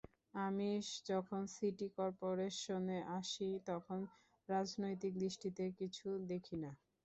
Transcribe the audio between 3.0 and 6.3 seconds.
আসি, তখন রাজনৈতিক দৃষ্টিতে কিছু